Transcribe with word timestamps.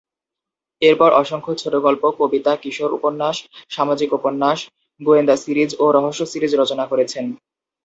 এরপর 0.81 1.09
অসংখ্য 1.13 1.53
ছোটগল্প, 1.55 2.03
কবিতা, 2.19 2.51
কিশোর 2.55 2.91
উপন্যাস, 2.93 3.37
সামাজিক 3.69 4.09
উপন্যাস, 4.13 4.59
গোয়েন্দা 5.01 5.35
সিরিজ 5.37 5.71
ও 5.79 5.85
রহস্য 5.91 6.21
সিরিজ 6.25 6.51
রচনা 6.55 6.85
করেছেন। 6.87 7.25